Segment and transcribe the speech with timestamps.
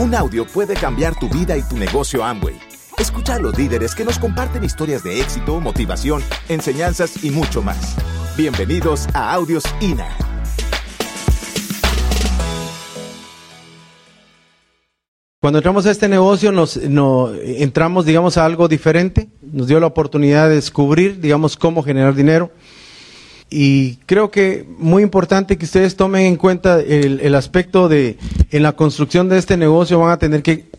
[0.00, 2.58] Un audio puede cambiar tu vida y tu negocio Amway.
[2.96, 7.98] Escucha a los líderes que nos comparten historias de éxito, motivación, enseñanzas y mucho más.
[8.34, 10.08] Bienvenidos a Audios INA.
[15.38, 19.28] Cuando entramos a este negocio nos, entramos, digamos, a algo diferente.
[19.42, 22.50] Nos dio la oportunidad de descubrir, digamos, cómo generar dinero.
[23.50, 28.16] Y creo que muy importante que ustedes tomen en cuenta el, aspecto de,
[28.52, 30.70] en la construcción de este negocio van a tener que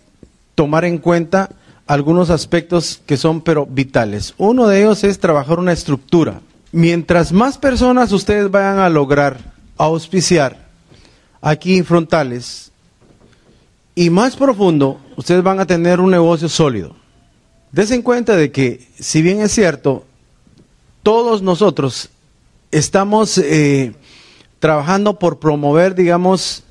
[0.56, 1.50] tomar en cuenta
[1.86, 4.34] algunos aspectos que son pero vitales.
[4.38, 6.40] Uno de ellos es trabajar una estructura.
[6.72, 9.38] Mientras más personas ustedes vayan a lograr
[9.76, 10.58] auspiciar
[11.42, 12.72] aquí frontales
[13.96, 16.96] y más profundo, ustedes van a tener un negocio sólido.
[17.74, 20.06] Desen cuenta de que, si bien es cierto,
[21.04, 22.10] todos nosotros
[22.72, 23.94] estamos eh,
[24.60, 26.64] trabajando por promover, digamos,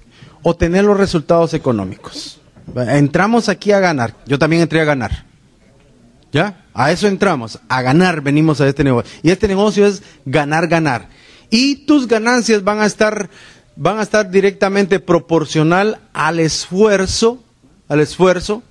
[0.42, 2.40] o tener los resultados económicos.
[2.74, 4.14] Entramos aquí a ganar.
[4.26, 5.24] Yo también entré a ganar.
[6.32, 6.64] ¿Ya?
[6.72, 7.58] A eso entramos.
[7.68, 9.10] A ganar venimos a este negocio.
[9.22, 11.08] Y este negocio es ganar, ganar.
[11.50, 13.28] Y tus ganancias van a estar,
[13.74, 17.42] van a estar directamente proporcional al esfuerzo,
[17.88, 18.62] al esfuerzo,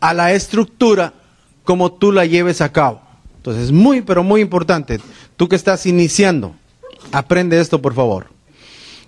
[0.00, 1.14] a la estructura
[1.62, 3.00] como tú la lleves a cabo.
[3.36, 5.00] Entonces, muy, pero muy importante.
[5.36, 6.54] Tú que estás iniciando,
[7.10, 8.26] aprende esto por favor.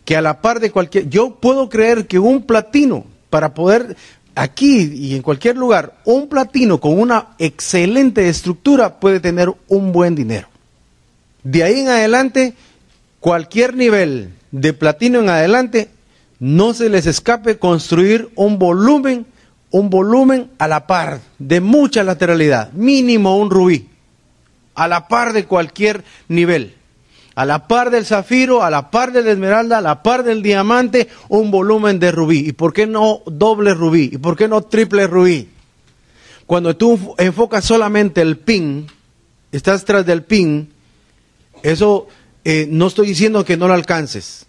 [0.05, 3.97] Que a la par de cualquier, yo puedo creer que un platino, para poder,
[4.34, 10.14] aquí y en cualquier lugar, un platino con una excelente estructura puede tener un buen
[10.14, 10.48] dinero.
[11.42, 12.55] De ahí en adelante,
[13.20, 15.89] cualquier nivel de platino en adelante,
[16.39, 19.27] no se les escape construir un volumen,
[19.70, 23.89] un volumen a la par, de mucha lateralidad, mínimo un rubí
[24.75, 26.75] a la par de cualquier nivel.
[27.34, 31.08] A la par del zafiro, a la par del esmeralda, a la par del diamante,
[31.28, 32.48] un volumen de rubí.
[32.48, 34.11] ¿Y por qué no doble rubí?
[34.12, 35.48] ¿Y por qué no triple rubí?
[36.47, 38.86] Cuando tú enfocas solamente el pin,
[39.51, 40.70] estás tras del pin,
[41.62, 42.06] eso
[42.45, 44.46] eh, no estoy diciendo que no lo alcances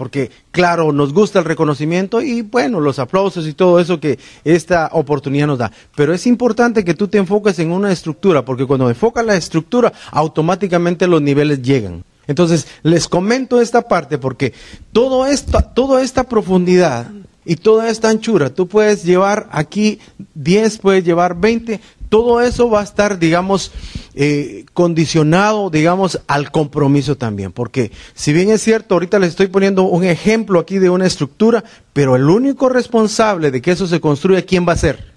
[0.00, 4.88] porque claro, nos gusta el reconocimiento y bueno, los aplausos y todo eso que esta
[4.92, 5.70] oportunidad nos da.
[5.94, 9.92] Pero es importante que tú te enfoques en una estructura, porque cuando enfocas la estructura,
[10.10, 12.02] automáticamente los niveles llegan.
[12.26, 14.54] Entonces, les comento esta parte porque
[14.90, 17.10] todo esto, toda esta profundidad
[17.44, 19.98] y toda esta anchura, tú puedes llevar aquí
[20.34, 21.78] 10, puedes llevar 20,
[22.08, 23.70] todo eso va a estar, digamos,
[24.14, 27.52] eh, condicionado, digamos, al compromiso también.
[27.52, 31.64] Porque si bien es cierto, ahorita les estoy poniendo un ejemplo aquí de una estructura,
[31.92, 35.12] pero el único responsable de que eso se construya, ¿quién va a ser?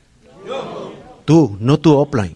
[1.25, 2.35] Tú, no tu offline.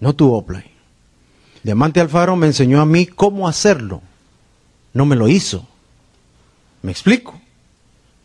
[0.00, 0.70] No tu offline.
[1.62, 4.02] Diamante Alfaro me enseñó a mí cómo hacerlo.
[4.92, 5.66] No me lo hizo.
[6.82, 7.40] ¿Me explico?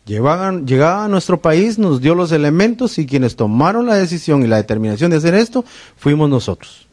[0.06, 4.46] Llegaban, llegaba a nuestro país, nos dio los elementos y quienes tomaron la decisión y
[4.46, 5.64] la determinación de hacer esto
[5.96, 6.88] fuimos nosotros.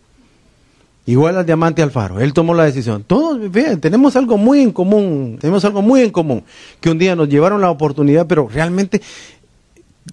[1.07, 3.05] Igual al diamante Alfaro, él tomó la decisión.
[3.07, 6.43] Todos, vean, tenemos algo muy en común, tenemos algo muy en común,
[6.81, 9.01] que un día nos llevaron la oportunidad, pero realmente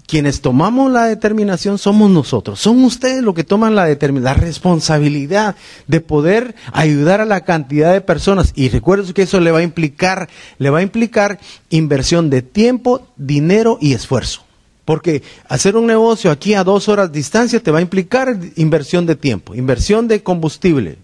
[0.07, 2.61] quienes tomamos la determinación somos nosotros.
[2.61, 5.57] Son ustedes los que toman la, la responsabilidad
[5.87, 8.53] de poder ayudar a la cantidad de personas.
[8.55, 10.29] Y recuerden que eso le va a implicar,
[10.59, 11.39] le va a implicar
[11.71, 14.43] inversión de tiempo, dinero y esfuerzo.
[14.85, 19.07] Porque hacer un negocio aquí a dos horas de distancia te va a implicar inversión
[19.07, 20.99] de tiempo, inversión de combustible.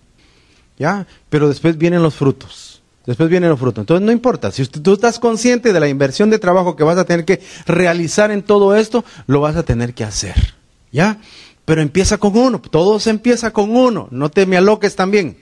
[0.78, 1.06] ¿Ya?
[1.28, 2.69] Pero después vienen los frutos.
[3.06, 3.82] Después vienen los frutos.
[3.82, 7.04] Entonces no importa, si tú estás consciente de la inversión de trabajo que vas a
[7.04, 10.54] tener que realizar en todo esto, lo vas a tener que hacer.
[10.92, 11.18] ¿Ya?
[11.64, 15.38] Pero empieza con uno, todo se empieza con uno, no te me aloques también.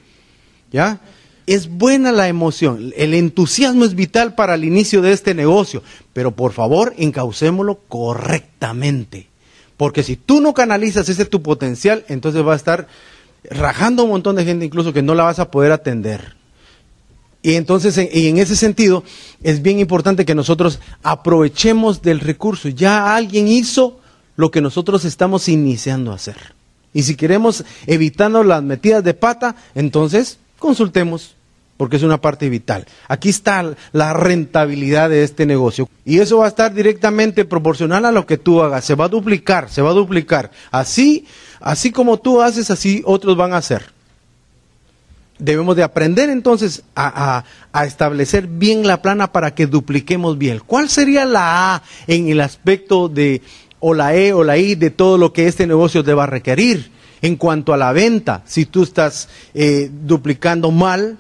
[0.71, 1.01] ¿Ya?
[1.47, 5.83] Es buena la emoción, el entusiasmo es vital para el inicio de este negocio,
[6.13, 9.29] pero por favor encaucémoslo correctamente.
[9.79, 12.89] Porque si tú no canalizas ese tu potencial, entonces va a estar
[13.51, 16.38] rajando un montón de gente incluso que no la vas a poder atender.
[17.43, 19.05] Y entonces, y en ese sentido,
[19.43, 22.69] es bien importante que nosotros aprovechemos del recurso.
[22.69, 24.01] Ya alguien hizo
[24.37, 26.55] lo que nosotros estamos iniciando a hacer.
[26.93, 31.37] Y si queremos evitando las metidas de pata, entonces consultemos,
[31.77, 32.87] porque es una parte vital.
[33.07, 35.89] Aquí está la rentabilidad de este negocio.
[36.05, 38.85] Y eso va a estar directamente proporcional a lo que tú hagas.
[38.85, 40.51] Se va a duplicar, se va a duplicar.
[40.73, 41.27] Así,
[41.61, 43.98] así como tú haces, así otros van a hacer
[45.39, 47.45] debemos de aprender entonces a,
[47.85, 50.61] establecer bien la plana para que dupliquemos bien.
[50.67, 53.43] ¿Cuál sería la A en el aspecto de,
[53.81, 56.91] o la E o la I de todo lo que este negocio deba requerir?
[57.21, 61.19] En cuanto a la venta, si tú estás eh, duplicando mal,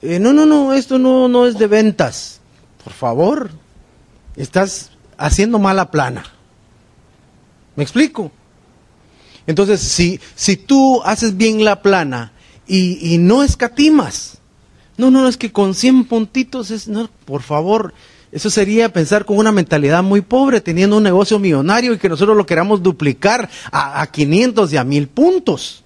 [0.00, 2.40] eh, no, no, no, esto no, no es de ventas.
[2.84, 3.50] Por favor,
[4.36, 6.24] estás haciendo mala plana.
[7.74, 8.30] ¿Me explico?
[9.46, 12.32] Entonces, si, si tú haces bien la plana
[12.70, 14.38] y, y no escatimas,
[14.96, 17.94] no, no, es que con 100 puntitos es, no, por favor,
[18.32, 22.36] eso sería pensar con una mentalidad muy pobre, teniendo un negocio millonario y que nosotros
[22.36, 25.82] lo queramos duplicar a, a 500 y a 1000 puntos.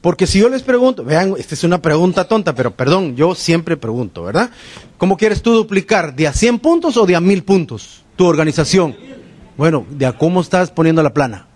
[0.00, 3.76] Porque si yo les pregunto, vean, esta es una pregunta tonta, pero perdón, yo siempre
[3.76, 4.50] pregunto, ¿verdad?
[4.96, 6.14] ¿Cómo quieres tú duplicar?
[6.14, 8.04] ¿De a 100 puntos o de a 1000 puntos?
[8.16, 8.96] Tu organización.
[9.56, 11.48] Bueno, de a cómo estás poniendo la plana.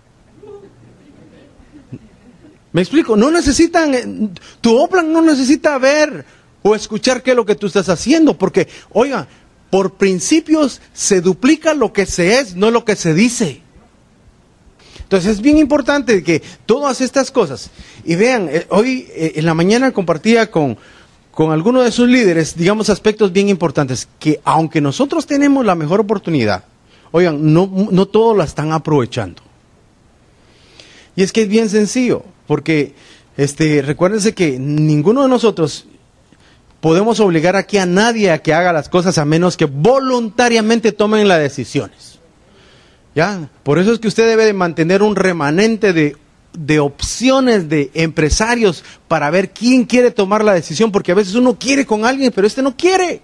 [2.72, 4.30] Me explico, no necesitan, eh,
[4.60, 6.24] tu Oplan no necesita ver
[6.62, 9.28] o escuchar qué es lo que tú estás haciendo, porque, oiga,
[9.68, 13.60] por principios se duplica lo que se es, no lo que se dice.
[15.02, 17.70] Entonces es bien importante que todas estas cosas,
[18.04, 20.78] y vean, eh, hoy eh, en la mañana compartía con,
[21.30, 26.64] con de sus líderes, digamos, aspectos bien importantes, que aunque nosotros tenemos la mejor oportunidad,
[27.10, 29.42] oigan, no, no todos la están aprovechando.
[31.16, 32.94] Y es que es bien sencillo, porque
[33.36, 35.86] este, recuérdense que ninguno de nosotros
[36.80, 41.28] podemos obligar aquí a nadie a que haga las cosas a menos que voluntariamente tomen
[41.28, 42.18] las decisiones.
[43.14, 43.50] ¿Ya?
[43.62, 46.16] Por eso es que usted debe de mantener un remanente de,
[46.54, 51.58] de opciones de empresarios para ver quién quiere tomar la decisión, porque a veces uno
[51.58, 53.20] quiere con alguien, pero este no quiere.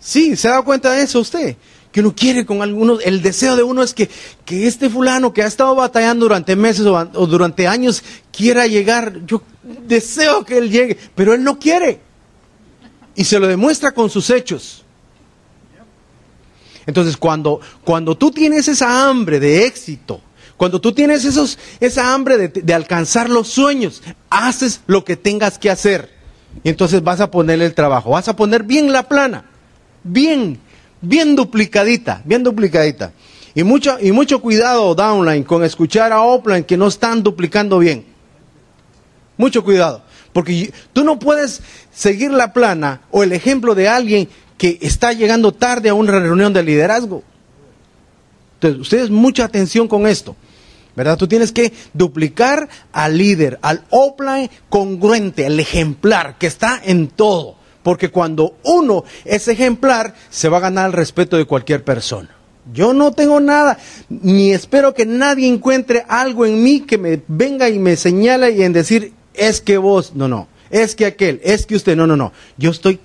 [0.00, 1.56] Sí, ¿se ha dado cuenta de eso usted?
[1.94, 4.10] Que uno quiere con algunos, el deseo de uno es que,
[4.44, 8.02] que este fulano que ha estado batallando durante meses o, durante años
[8.36, 9.24] quiera llegar.
[9.26, 12.00] Yo deseo que él llegue, pero él no quiere.
[13.14, 14.82] Y se lo demuestra con sus hechos.
[16.84, 20.20] Entonces, cuando, cuando tú tienes esa hambre de éxito,
[20.56, 25.60] cuando tú tienes esos, esa hambre de, de alcanzar los sueños, haces lo que tengas
[25.60, 26.12] que hacer.
[26.64, 29.44] Y entonces vas a ponerle el trabajo, vas a poner bien la plana,
[30.02, 30.58] bien,
[31.04, 33.12] bien duplicadita, bien duplicadita.
[33.54, 38.04] Y mucho, y mucho cuidado, downline, con escuchar a offline que no están duplicando bien.
[39.36, 40.02] Mucho cuidado.
[40.32, 41.62] Porque tú no puedes
[41.92, 44.28] seguir la plana o el ejemplo de alguien
[44.58, 47.22] que está llegando tarde a una reunión de liderazgo.
[48.54, 50.36] Entonces, ustedes mucha atención con esto.
[50.96, 51.16] ¿Verdad?
[51.16, 57.56] Tú tienes que duplicar al líder, al offline congruente, al ejemplar, que está en todo.
[57.84, 62.30] Porque cuando uno es ejemplar, se va a ganar el respeto de cualquier persona.
[62.72, 63.78] Yo no tengo nada,
[64.08, 68.62] ni espero que nadie encuentre algo en mí que me venga y me señale y
[68.62, 72.16] en decir, es que vos, no, no, es que aquel, es que usted, no, no,
[72.16, 72.32] no.
[72.56, 73.00] Yo estoy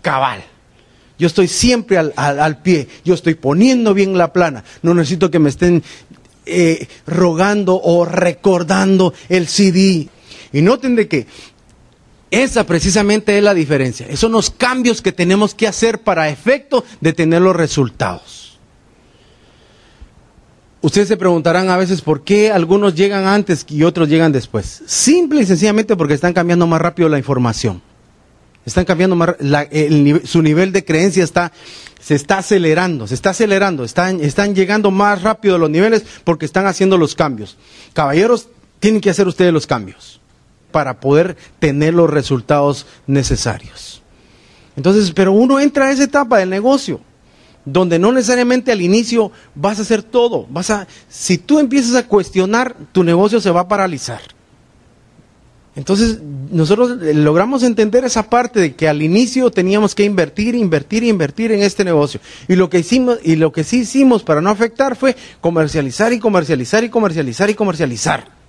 [0.00, 0.42] cabal.
[1.18, 2.88] Yo estoy siempre al, pie.
[3.04, 4.64] Yo estoy poniendo bien la plana.
[4.82, 5.84] No necesito que me estén
[6.46, 10.08] eh, rogando o recordando el CD.
[10.52, 11.26] Y noten de que
[12.32, 14.06] esa precisamente es la diferencia.
[14.06, 18.58] Esos son los cambios que tenemos que hacer para efecto de tener los resultados.
[20.80, 24.82] Ustedes se preguntarán a veces por qué algunos llegan antes y otros llegan después.
[24.86, 27.82] Simple y sencillamente porque están cambiando más rápido la información.
[28.64, 29.36] Están cambiando más,
[30.24, 31.52] su nivel de creencia está,
[32.00, 36.46] se está acelerando, se está acelerando, están, están llegando más rápido a los niveles porque
[36.46, 37.58] están haciendo los cambios.
[37.92, 38.48] Caballeros,
[38.80, 40.21] tienen que hacer ustedes los cambios
[40.72, 44.02] para poder tener los resultados necesarios.
[44.76, 47.00] Entonces, pero uno entra a esa etapa del negocio,
[47.64, 52.08] donde no necesariamente al inicio vas a hacer todo, vas a si tú empiezas a
[52.08, 54.20] cuestionar, tu negocio se va a paralizar.
[55.74, 56.18] Entonces,
[56.50, 61.62] nosotros logramos entender esa parte de que al inicio teníamos que invertir, invertir, invertir en
[61.62, 62.20] este negocio.
[62.46, 66.18] Y lo que hicimos y lo que sí hicimos para no afectar fue comercializar y
[66.18, 68.41] comercializar y comercializar y comercializar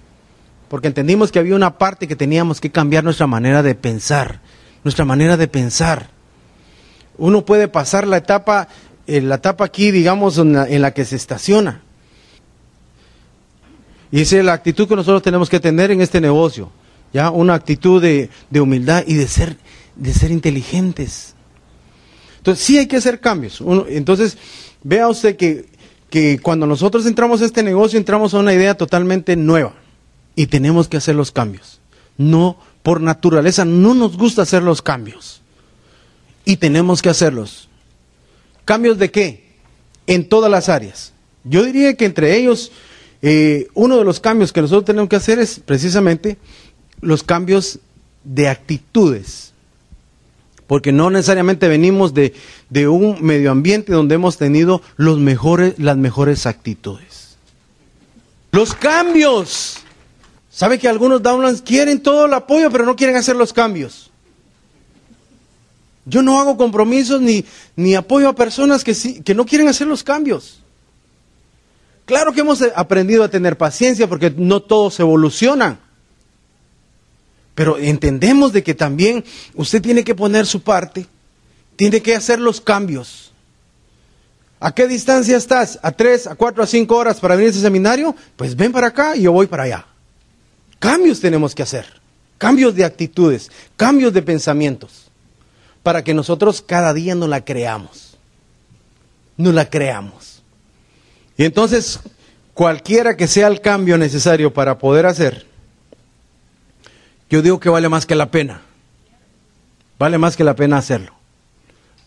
[0.74, 4.42] porque entendimos que había una parte que teníamos que cambiar nuestra manera de pensar,
[4.84, 6.10] nuestra manera de pensar.
[7.20, 8.68] Uno puede pasar la etapa,
[9.06, 11.84] eh, la etapa aquí, digamos, en la, en la que se estaciona.
[14.12, 16.72] Y esa es la actitud que nosotros tenemos que tener en este negocio,
[17.14, 19.58] ya una actitud de, humildad y de ser,
[19.96, 21.36] de ser inteligentes.
[22.38, 23.64] Entonces sí hay que hacer cambios.
[23.90, 24.40] Entonces
[24.82, 29.83] vea usted que cuando nosotros entramos a este negocio entramos a una idea totalmente nueva
[30.36, 31.80] y tenemos que hacer los cambios.
[32.18, 35.42] No, por naturaleza, no nos gusta hacer los cambios.
[36.46, 37.70] Y tenemos que hacerlos.
[38.66, 39.44] ¿Cambios de qué?
[40.08, 41.14] En todas las áreas.
[41.44, 42.72] Yo diría que entre ellos,
[43.22, 46.38] eh, uno de los cambios que nosotros tenemos que hacer es precisamente
[47.02, 47.80] los cambios
[48.24, 49.54] de actitudes.
[50.68, 52.34] Porque no necesariamente venimos de,
[52.70, 57.38] de un medio ambiente donde hemos tenido los mejores, las mejores actitudes.
[58.52, 59.83] Los cambios
[60.54, 64.12] ¿Sabe que algunos downlands quieren todo el apoyo, pero no quieren hacer los cambios?
[66.06, 67.44] Yo no hago compromisos ni,
[67.76, 70.60] ni apoyo a personas que, sí, que no quieren hacer los cambios.
[72.06, 75.80] Claro que hemos aprendido a tener paciencia porque no todos evolucionan.
[77.56, 81.08] Pero entendemos de que también usted tiene que poner su parte,
[81.76, 83.32] tiene que hacer los cambios.
[84.60, 85.80] ¿A qué distancia estás?
[85.82, 88.16] ¿A tres, a cuatro, a cinco horas para venir a ese seminario?
[88.36, 89.88] Pues ven para acá y yo voy para allá.
[90.84, 91.86] Cambios tenemos que hacer,
[92.38, 95.06] cambios de actitudes, cambios de pensamientos,
[95.82, 98.18] para que nosotros cada día no la creamos.
[99.38, 100.44] No la creamos.
[101.38, 102.02] Y entonces,
[102.54, 105.48] cualquiera que sea el cambio necesario para poder hacer,
[107.30, 108.60] yo digo que vale más que la pena.
[109.98, 111.14] Vale más que la pena hacerlo.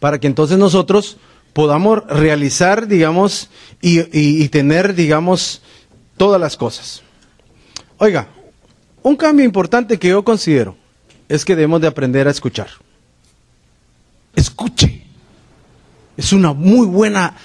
[0.01, 1.17] Para que entonces nosotros
[1.55, 3.49] podamos realizar, digamos,
[3.81, 5.63] y, tener, digamos,
[6.19, 7.03] todas las cosas.
[7.97, 8.29] Oiga,
[9.07, 10.77] un cambio importante que yo considero
[11.29, 12.67] es que debemos de aprender a escuchar.
[14.35, 15.05] Escuche.
[16.17, 17.37] Es una muy buena,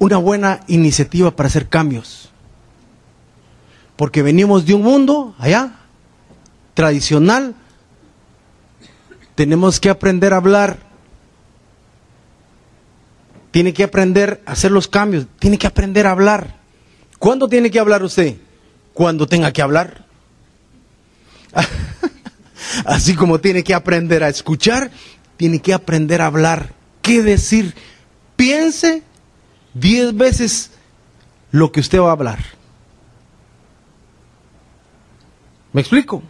[0.00, 2.30] una buena iniciativa para hacer cambios.
[3.94, 5.76] Porque venimos de un mundo allá
[6.74, 7.54] tradicional,
[9.36, 10.78] tenemos que aprender a hablar.
[13.52, 15.28] Tiene que aprender a hacer los cambios.
[15.38, 16.56] Tiene que aprender a hablar.
[17.20, 18.36] ¿Cuándo tiene que hablar usted?
[18.92, 20.04] Cuando tenga que hablar.
[22.84, 24.90] Así como tiene que aprender a escuchar,
[25.36, 26.72] tiene que aprender a hablar.
[27.02, 27.74] ¿Qué decir?
[28.36, 29.02] Piense
[29.74, 30.70] diez veces
[31.50, 32.38] lo que usted va a hablar.
[35.72, 36.22] ¿Me explico?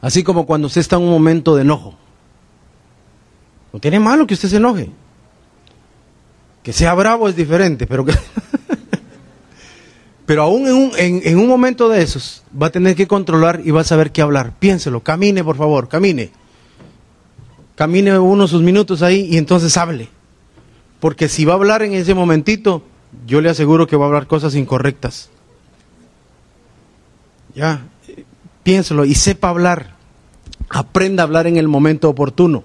[0.00, 1.96] Así como cuando usted está en un momento de enojo.
[3.72, 4.90] No tiene malo que usted se enoje.
[6.62, 8.12] Que sea bravo es diferente, pero que...
[10.26, 13.70] pero aún en un, en un momento de esos va a tener que controlar y
[13.70, 14.52] va a saber qué hablar.
[14.58, 16.30] Piénselo, camine por favor, camine.
[17.74, 20.08] Camine unos sus minutos ahí y entonces hable.
[21.00, 22.82] Porque si va a hablar en ese momentito,
[23.26, 25.28] yo le aseguro que va a hablar cosas incorrectas.
[27.54, 27.84] Ya,
[28.62, 29.94] piénselo y sepa hablar.
[30.70, 32.64] Aprenda a hablar en el momento oportuno.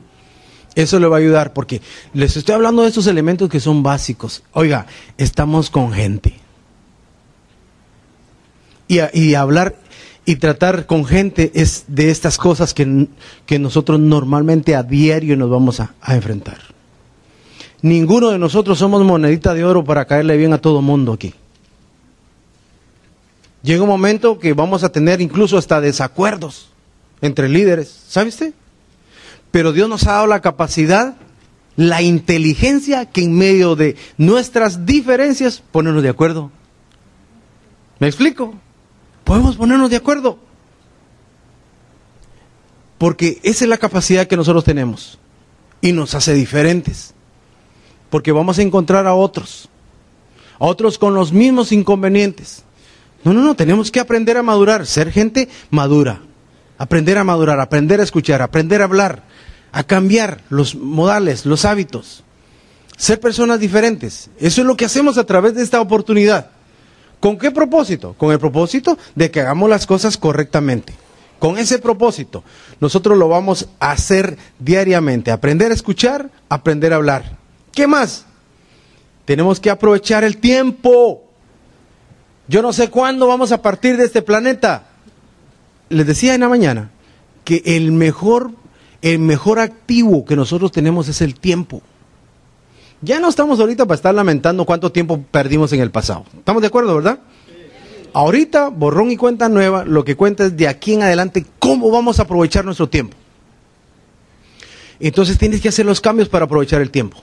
[0.76, 1.82] Eso le va a ayudar porque
[2.14, 4.44] les estoy hablando de estos elementos que son básicos.
[4.54, 4.86] Oiga,
[5.18, 6.39] estamos con gente.
[8.90, 9.76] Y, hablar
[10.26, 13.08] y tratar con gente es de estas cosas que,
[13.60, 16.58] nosotros normalmente a diario nos vamos a, a, enfrentar.
[17.84, 21.36] Ninguno de nosotros somos monedita de oro para caerle bien a todo mundo aquí.
[23.62, 26.70] Llega un momento que vamos a tener incluso hasta desacuerdos
[27.22, 28.54] entre líderes, ¿sabe usted?
[29.52, 31.16] Pero Dios nos ha dado la capacidad,
[31.76, 36.50] la inteligencia que en medio de nuestras diferencias ponernos de acuerdo.
[38.00, 38.56] ¿Me explico?
[39.24, 40.40] Podemos ponernos de acuerdo.
[42.98, 45.20] Porque esa es la capacidad que nosotros tenemos
[45.82, 47.14] y nos hace diferentes.
[48.10, 49.70] Porque vamos a encontrar a otros,
[50.60, 52.64] a otros con los mismos inconvenientes.
[53.24, 56.22] No, no, no, tenemos que aprender a madurar, ser gente madura
[56.80, 59.24] aprender a madurar, aprender a escuchar, aprender a hablar,
[59.72, 62.24] a cambiar los modales, los hábitos,
[62.98, 64.32] ser personas diferentes.
[64.40, 66.52] Eso es lo que hacemos a través de esta oportunidad.
[67.20, 68.16] ¿Con qué propósito?
[68.18, 70.94] Con el propósito de que hagamos las cosas correctamente.
[71.40, 72.44] Con ese propósito,
[72.80, 75.32] nosotros lo vamos a hacer diariamente.
[75.32, 77.38] Aprender a escuchar, aprender a hablar.
[77.72, 78.26] ¿Qué más?
[79.26, 81.24] Tenemos que aprovechar el tiempo.
[82.48, 84.90] Yo no sé cuándo vamos a partir de este planeta
[85.90, 86.92] les decía en la mañana
[87.44, 88.52] que el mejor,
[89.02, 91.82] el mejor activo que nosotros tenemos es el tiempo.
[93.02, 96.26] Ya no estamos ahorita para estar lamentando cuánto tiempo perdimos en el pasado.
[96.38, 97.20] ¿Estamos de acuerdo, verdad?
[98.14, 102.20] Ahorita, borrón y cuenta nueva, lo que cuenta es de aquí en adelante cómo vamos
[102.20, 103.16] a aprovechar nuestro tiempo.
[105.00, 107.18] Entonces tienes que hacer los cambios para aprovechar el tiempo.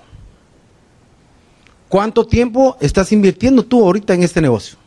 [1.89, 4.79] ¿Cuánto tiempo estás invirtiendo tú ahorita en este negocio?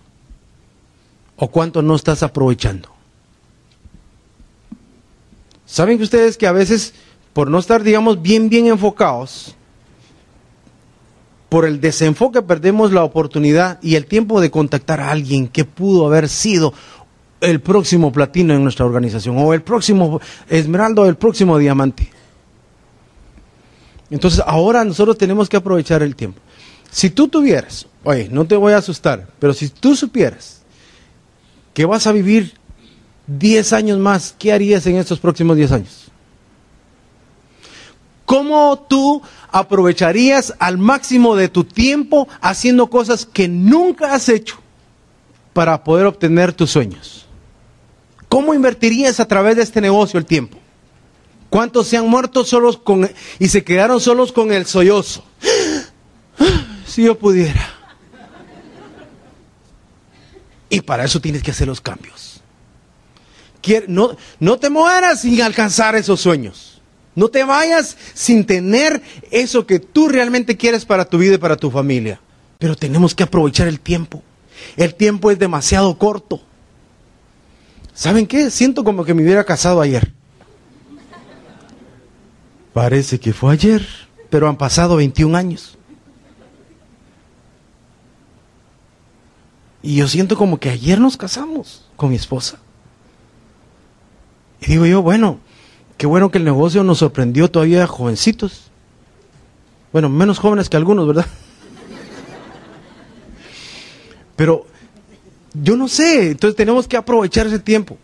[1.35, 2.89] ¿O cuánto no estás aprovechando?
[5.65, 6.93] ¿Saben que ustedes que a veces,
[7.31, 9.55] por no estar, digamos, bien, bien enfocados,
[11.49, 16.05] por el desenfoque perdemos la oportunidad y el tiempo de contactar a alguien que pudo
[16.05, 16.73] haber sido
[17.41, 22.09] el próximo platino en nuestra organización, o el próximo esmeralda, o el próximo diamante.
[24.09, 26.41] Entonces ahora nosotros tenemos que aprovechar el tiempo.
[26.91, 30.61] Si tú tuvieras, oye, no te voy a asustar, pero si tú supieras
[31.73, 32.53] que vas a vivir
[33.27, 36.11] 10 años más, ¿qué harías en estos próximos 10 años?
[38.29, 44.59] ¿Cómo tú aprovecharías al máximo de tu tiempo haciendo cosas que nunca has hecho
[45.51, 47.25] para poder obtener tus sueños?
[48.27, 50.59] ¿Cómo invertirías a través de este negocio el tiempo?
[51.49, 52.79] ¿Cuántos se han muerto solos
[53.39, 55.25] y se quedaron solos con el sollozo?
[56.85, 57.67] Si yo pudiera.
[60.69, 62.41] Y para eso tienes que hacer los cambios.
[63.87, 66.78] No, no te mueras sin alcanzar esos sueños.
[67.15, 69.01] No te vayas sin tener
[69.31, 72.21] eso que tú realmente quieres para tu vida y para tu familia.
[72.57, 74.23] Pero tenemos que aprovechar el tiempo.
[74.77, 76.41] El tiempo es demasiado corto.
[77.93, 78.49] ¿Saben qué?
[78.51, 80.13] Siento como que me hubiera casado ayer.
[82.73, 83.85] Parece que fue ayer,
[84.29, 85.77] pero han pasado 21 años.
[89.81, 92.59] Y yo siento como que ayer nos casamos con mi esposa.
[94.61, 95.39] Y digo yo, bueno,
[95.99, 98.71] qué bueno que el negocio nos sorprendió todavía jovencitos.
[99.91, 101.25] Bueno, menos jóvenes que algunos, ¿verdad?
[104.37, 104.65] Pero
[105.53, 107.97] yo no sé, entonces tenemos que aprovechar ese tiempo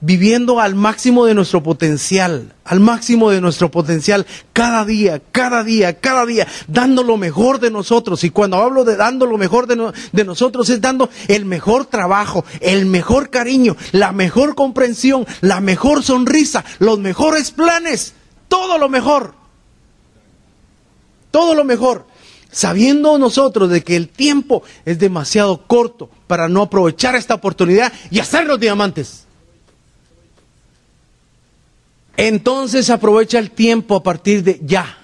[0.00, 5.98] viviendo al máximo de nuestro potencial, al máximo de nuestro potencial, cada día, cada día,
[5.98, 8.22] cada día, dando lo mejor de nosotros.
[8.24, 12.44] Y cuando hablo de dando lo mejor de, de, nosotros, es dando el mejor trabajo,
[12.60, 18.14] el mejor cariño, la mejor comprensión, la mejor sonrisa, los mejores planes,
[18.48, 19.34] todo lo mejor.
[21.30, 22.06] Todo lo mejor.
[22.50, 28.20] Sabiendo nosotros de que el tiempo es demasiado corto para no aprovechar esta oportunidad y
[28.20, 29.27] hacernos diamantes.
[32.18, 34.98] Entonces aprovecha el tiempo a partir de ya.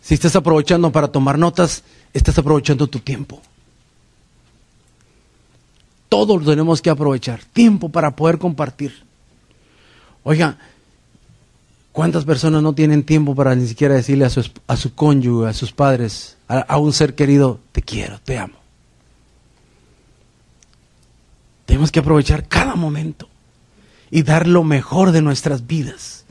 [0.00, 1.84] Si estás aprovechando para tomar notas,
[2.14, 3.42] estás aprovechando tu tiempo.
[6.08, 8.94] Todos tenemos que aprovechar tiempo para poder compartir.
[10.24, 10.56] Oiga,
[11.92, 15.52] ¿cuántas personas no tienen tiempo para ni siquiera decirle a su, a su cónyuge, a
[15.52, 18.56] sus padres, a un ser querido, te quiero, te amo?
[21.66, 23.29] Tenemos que aprovechar cada momento
[24.10, 26.24] y dar lo mejor de nuestras vidas.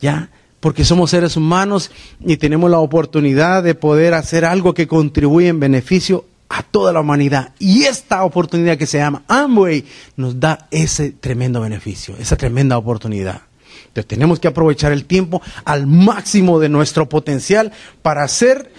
[0.00, 0.30] ¿Ya?
[0.60, 5.60] Porque somos seres humanos y tenemos la oportunidad de poder hacer algo que contribuye en
[5.60, 7.54] beneficio a toda la humanidad.
[7.58, 9.84] Y esta oportunidad que se llama Amway
[10.16, 13.42] nos da ese tremendo beneficio, esa tremenda oportunidad.
[13.86, 18.72] Entonces tenemos que aprovechar el tiempo al máximo de nuestro potencial para hacer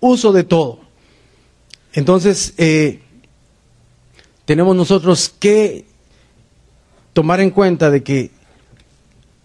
[0.00, 0.80] uso de todo.
[1.92, 3.00] Entonces, eh,
[4.44, 5.86] tenemos nosotros que
[7.16, 8.30] tomar en cuenta de que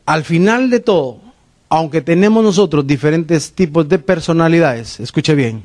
[0.05, 1.21] al final de todo,
[1.69, 5.63] aunque tenemos nosotros diferentes tipos de personalidades, escuche bien,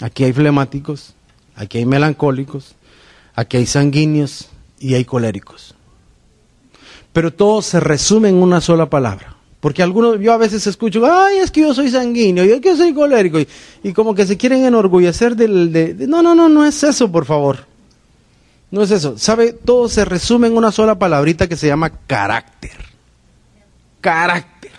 [0.00, 1.14] aquí hay flemáticos,
[1.54, 2.74] aquí hay melancólicos,
[3.36, 4.48] aquí hay sanguíneos
[4.80, 5.76] y hay coléricos.
[7.12, 9.36] Pero todo se resume en una sola palabra.
[9.60, 12.92] Porque algunos, yo a veces escucho, ay, es que yo soy sanguíneo, yo que soy
[12.92, 13.38] colérico,
[13.84, 15.72] y, como que se quieren enorgullecer del...
[15.72, 17.71] de, no, no, no, no es eso, por favor.
[18.72, 19.18] No es eso.
[19.18, 19.52] ¿Sabe?
[19.52, 22.72] Todo se resume en una sola palabrita que se llama carácter.
[24.00, 24.72] Carácter.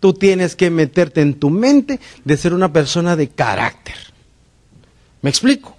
[0.00, 3.96] Tú tienes que meterte en tu mente de ser una persona de carácter.
[5.20, 5.76] ¿Me explico?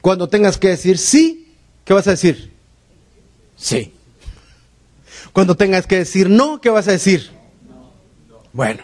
[0.00, 1.54] Cuando tengas que decir sí,
[1.84, 2.52] ¿qué vas a decir?
[3.56, 3.92] Sí.
[5.32, 7.30] Cuando tengas que decir no, ¿qué vas a decir?
[8.52, 8.82] Bueno,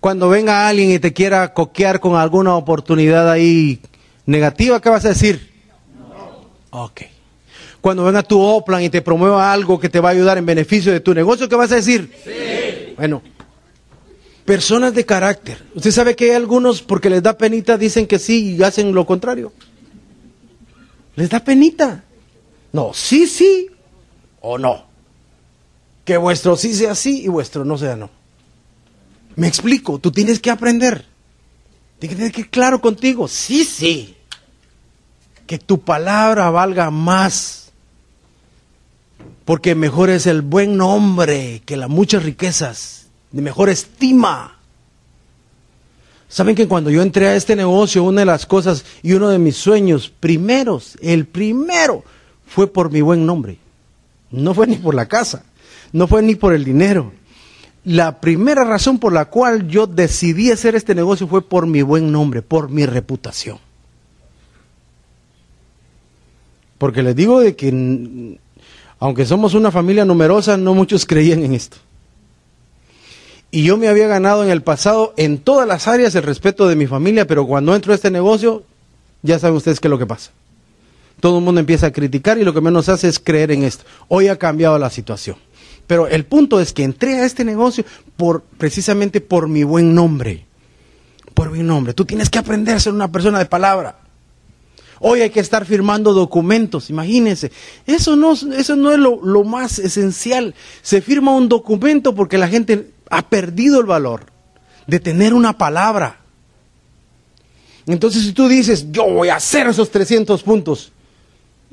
[0.00, 3.80] cuando venga alguien y te quiera coquear con alguna oportunidad ahí
[4.26, 5.47] negativa, ¿qué vas a decir?
[6.70, 7.02] Ok.
[7.80, 10.92] Cuando venga tu Oplan y te promueva algo que te va a ayudar en beneficio
[10.92, 12.12] de tu negocio, ¿qué vas a decir?
[12.24, 12.94] Sí.
[12.96, 13.22] Bueno,
[14.44, 15.62] personas de carácter.
[15.74, 19.06] Usted sabe que hay algunos, porque les da penita, dicen que sí y hacen lo
[19.06, 19.52] contrario.
[21.14, 22.04] Les da penita.
[22.72, 23.68] No, sí, sí
[24.40, 24.86] o no.
[26.04, 28.10] Que vuestro sí sea sí y vuestro no sea no.
[29.36, 31.06] Me explico, tú tienes que aprender.
[32.00, 33.28] Tienes que ir claro contigo.
[33.28, 34.17] Sí, sí
[35.48, 37.72] que tu palabra valga más.
[39.44, 44.58] Porque mejor es el buen nombre que las muchas riquezas, de mejor estima.
[46.28, 49.38] Saben que cuando yo entré a este negocio, una de las cosas y uno de
[49.38, 52.04] mis sueños primeros, el primero,
[52.46, 53.56] fue por mi buen nombre.
[54.30, 55.44] No fue ni por la casa,
[55.92, 57.12] no fue ni por el dinero.
[57.84, 62.12] La primera razón por la cual yo decidí hacer este negocio fue por mi buen
[62.12, 63.58] nombre, por mi reputación.
[66.78, 68.38] Porque les digo de que,
[69.00, 71.76] aunque somos una familia numerosa, no muchos creían en esto.
[73.50, 76.76] Y yo me había ganado en el pasado en todas las áreas el respeto de
[76.76, 78.62] mi familia, pero cuando entro a este negocio,
[79.22, 80.30] ya saben ustedes qué es lo que pasa.
[81.20, 83.84] Todo el mundo empieza a criticar y lo que menos hace es creer en esto.
[84.08, 85.36] Hoy ha cambiado la situación.
[85.86, 87.84] Pero el punto es que entré a este negocio
[88.16, 90.44] por, precisamente por mi buen nombre.
[91.34, 91.94] Por mi nombre.
[91.94, 93.98] Tú tienes que aprender a ser una persona de palabra.
[95.00, 97.52] Hoy hay que estar firmando documentos, imagínense.
[97.86, 100.54] Eso no, eso no es lo, más esencial.
[100.82, 104.26] Se firma un documento porque la gente ha perdido el valor
[104.86, 106.20] de tener una palabra.
[107.86, 110.92] Entonces si tú dices, yo voy a hacer esos 300 puntos,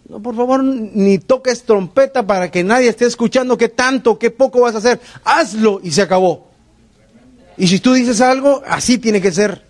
[0.07, 4.61] no, por favor, ni toques trompeta para que nadie esté escuchando qué tanto, qué poco
[4.61, 5.01] vas a hacer.
[5.23, 6.47] Hazlo y se acabó.
[7.57, 9.64] Y si tú dices algo, así tiene que ser,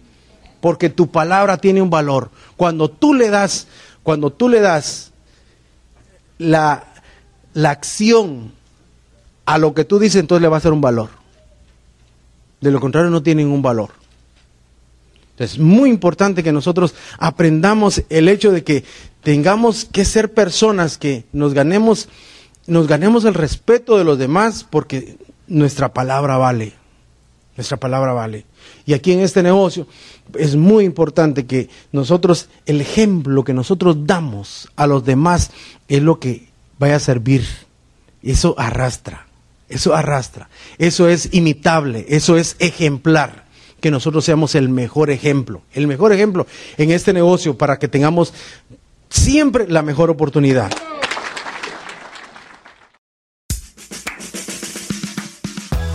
[0.59, 2.29] porque tu palabra tiene un valor.
[2.57, 3.67] Cuando tú le das,
[4.03, 5.11] cuando tú le das
[6.37, 6.83] la,
[7.53, 8.51] la acción
[9.45, 11.09] a lo que tú dices, entonces le va a ser un valor.
[12.61, 13.91] De lo contrario, no tiene ningún valor.
[15.37, 18.85] Es muy importante que nosotros aprendamos el hecho de que
[19.21, 22.07] tengamos que ser personas que nos ganemos,
[22.67, 26.73] nos ganemos el respeto de los demás porque nuestra palabra vale.
[27.55, 28.45] Nuestra palabra vale.
[28.85, 29.87] Y aquí en este negocio
[30.37, 35.51] es muy importante que nosotros, el ejemplo que nosotros damos a los demás
[35.87, 37.45] es lo que vaya a servir.
[38.21, 39.27] Eso arrastra,
[39.69, 43.45] eso arrastra, eso es imitable, eso es ejemplar
[43.79, 48.33] que nosotros seamos el mejor ejemplo, el mejor ejemplo en este negocio para que tengamos
[49.09, 50.71] siempre la mejor oportunidad.